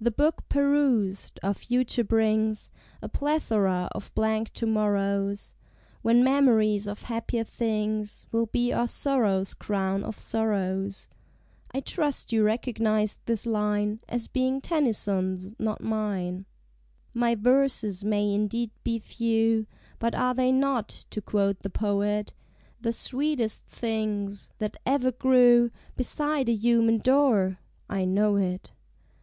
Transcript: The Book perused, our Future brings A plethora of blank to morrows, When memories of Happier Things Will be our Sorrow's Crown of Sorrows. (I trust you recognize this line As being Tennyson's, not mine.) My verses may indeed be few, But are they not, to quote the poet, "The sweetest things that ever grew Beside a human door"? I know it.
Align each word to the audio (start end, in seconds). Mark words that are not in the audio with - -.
The 0.00 0.10
Book 0.10 0.48
perused, 0.48 1.38
our 1.42 1.52
Future 1.52 2.02
brings 2.02 2.70
A 3.02 3.08
plethora 3.10 3.90
of 3.92 4.10
blank 4.14 4.50
to 4.54 4.64
morrows, 4.66 5.52
When 6.00 6.24
memories 6.24 6.86
of 6.86 7.02
Happier 7.02 7.44
Things 7.44 8.24
Will 8.32 8.46
be 8.46 8.72
our 8.72 8.88
Sorrow's 8.88 9.52
Crown 9.52 10.02
of 10.04 10.18
Sorrows. 10.18 11.06
(I 11.70 11.80
trust 11.80 12.32
you 12.32 12.44
recognize 12.44 13.18
this 13.26 13.44
line 13.44 14.00
As 14.08 14.26
being 14.26 14.62
Tennyson's, 14.62 15.54
not 15.60 15.82
mine.) 15.82 16.46
My 17.12 17.34
verses 17.34 18.02
may 18.02 18.32
indeed 18.32 18.70
be 18.84 18.98
few, 18.98 19.66
But 19.98 20.14
are 20.14 20.32
they 20.32 20.50
not, 20.50 20.88
to 21.10 21.20
quote 21.20 21.58
the 21.60 21.68
poet, 21.68 22.32
"The 22.80 22.90
sweetest 22.90 23.66
things 23.66 24.50
that 24.60 24.78
ever 24.86 25.12
grew 25.12 25.70
Beside 25.94 26.48
a 26.48 26.54
human 26.54 26.96
door"? 27.00 27.58
I 27.90 28.06
know 28.06 28.36
it. 28.36 28.72